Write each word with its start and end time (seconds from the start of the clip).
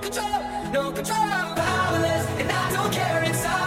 no 0.00 0.08
control, 0.08 0.72
no 0.72 0.92
control. 0.92 1.18
Powerless, 1.18 2.26
and 2.40 2.50
I 2.50 2.72
don't 2.72 2.92
care, 2.92 3.22
it's 3.24 3.44
all 3.46 3.59